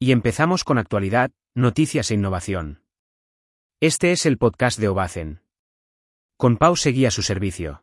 [0.00, 2.84] Y empezamos con actualidad, noticias e innovación.
[3.80, 5.42] Este es el podcast de Obacen.
[6.36, 7.82] Con Pau seguía su servicio.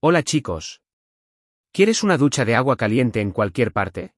[0.00, 0.82] Hola chicos.
[1.70, 4.12] ¿Quieres una ducha de agua caliente en cualquier parte?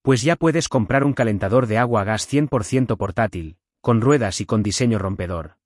[0.00, 4.46] Pues ya puedes comprar un calentador de agua a gas 100% portátil, con ruedas y
[4.46, 5.58] con diseño rompedor.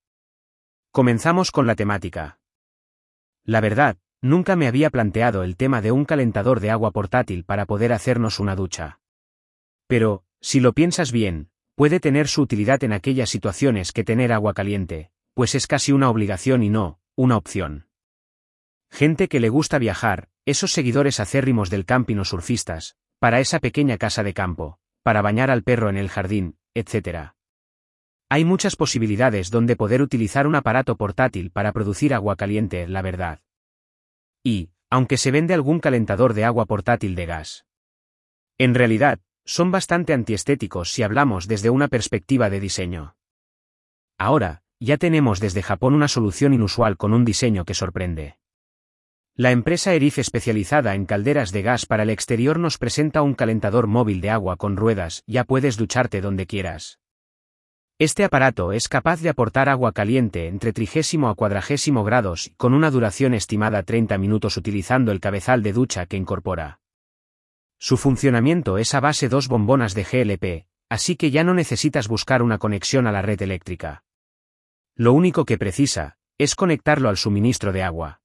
[0.91, 2.41] Comenzamos con la temática.
[3.45, 7.65] La verdad, nunca me había planteado el tema de un calentador de agua portátil para
[7.65, 8.99] poder hacernos una ducha.
[9.87, 14.53] Pero, si lo piensas bien, puede tener su utilidad en aquellas situaciones que tener agua
[14.53, 17.87] caliente, pues es casi una obligación y no, una opción.
[18.91, 23.97] Gente que le gusta viajar, esos seguidores acérrimos del camping o surfistas, para esa pequeña
[23.97, 27.31] casa de campo, para bañar al perro en el jardín, etc.
[28.29, 33.41] Hay muchas posibilidades donde poder utilizar un aparato portátil para producir agua caliente, la verdad.
[34.42, 37.64] Y, aunque se vende algún calentador de agua portátil de gas.
[38.59, 43.17] En realidad, son bastante antiestéticos si hablamos desde una perspectiva de diseño.
[44.19, 48.39] Ahora, ya tenemos desde Japón una solución inusual con un diseño que sorprende.
[49.34, 53.86] La empresa Erif especializada en calderas de gas para el exterior nos presenta un calentador
[53.86, 56.98] móvil de agua con ruedas, ya puedes ducharte donde quieras.
[57.98, 62.91] Este aparato es capaz de aportar agua caliente entre 30 a 40 grados con una
[62.91, 66.81] duración estimada 30 minutos utilizando el cabezal de ducha que incorpora.
[67.84, 72.41] Su funcionamiento es a base dos bombonas de GLP, así que ya no necesitas buscar
[72.41, 74.05] una conexión a la red eléctrica.
[74.94, 78.20] Lo único que precisa, es conectarlo al suministro de agua.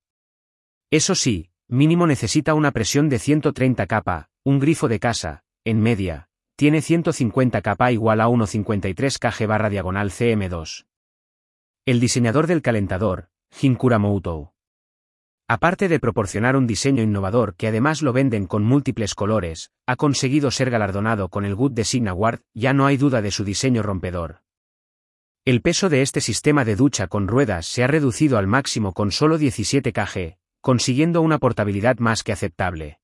[0.91, 6.29] Eso sí, mínimo necesita una presión de 130 kPa, un grifo de casa, en media,
[6.55, 10.85] tiene 150 kPa igual a 1,53 kg barra diagonal cm2.
[11.83, 14.51] El diseñador del calentador, Hinkura Moutou.
[15.49, 20.51] Aparte de proporcionar un diseño innovador que además lo venden con múltiples colores, ha conseguido
[20.51, 24.41] ser galardonado con el Good Design Award, ya no hay duda de su diseño rompedor.
[25.45, 29.13] El peso de este sistema de ducha con ruedas se ha reducido al máximo con
[29.13, 32.99] solo 17 kg, consiguiendo una portabilidad más que aceptable.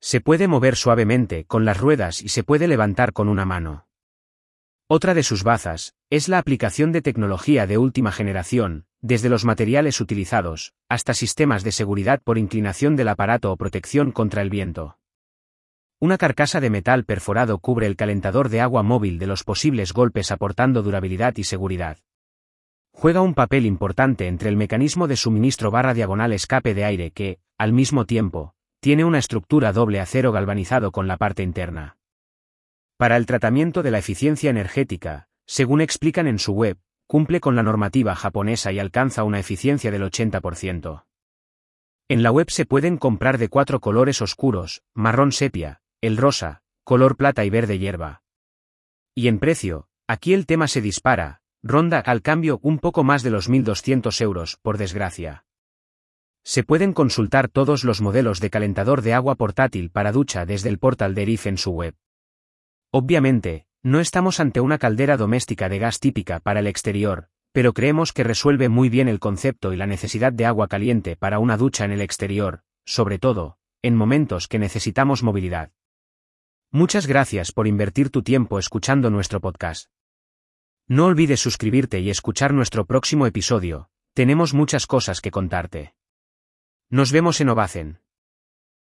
[0.00, 3.86] Se puede mover suavemente con las ruedas y se puede levantar con una mano.
[4.88, 10.00] Otra de sus bazas, es la aplicación de tecnología de última generación, desde los materiales
[10.00, 14.96] utilizados, hasta sistemas de seguridad por inclinación del aparato o protección contra el viento.
[16.00, 20.32] Una carcasa de metal perforado cubre el calentador de agua móvil de los posibles golpes
[20.32, 21.98] aportando durabilidad y seguridad.
[22.92, 27.40] Juega un papel importante entre el mecanismo de suministro barra diagonal escape de aire que,
[27.58, 31.98] al mismo tiempo, tiene una estructura doble acero galvanizado con la parte interna.
[32.96, 37.62] Para el tratamiento de la eficiencia energética, según explican en su web, cumple con la
[37.62, 41.04] normativa japonesa y alcanza una eficiencia del 80%.
[42.08, 47.16] En la web se pueden comprar de cuatro colores oscuros, marrón sepia, el rosa, color
[47.16, 48.22] plata y verde hierba.
[49.14, 53.30] Y en precio, aquí el tema se dispara, ronda al cambio un poco más de
[53.30, 55.46] los 1.200 euros, por desgracia.
[56.42, 60.78] Se pueden consultar todos los modelos de calentador de agua portátil para ducha desde el
[60.78, 61.94] portal de Erif en su web.
[62.90, 68.14] Obviamente, no estamos ante una caldera doméstica de gas típica para el exterior, pero creemos
[68.14, 71.84] que resuelve muy bien el concepto y la necesidad de agua caliente para una ducha
[71.84, 75.70] en el exterior, sobre todo, en momentos que necesitamos movilidad.
[76.70, 79.90] Muchas gracias por invertir tu tiempo escuchando nuestro podcast.
[80.88, 85.94] No olvides suscribirte y escuchar nuestro próximo episodio, tenemos muchas cosas que contarte.
[86.88, 88.03] Nos vemos en Ovacen.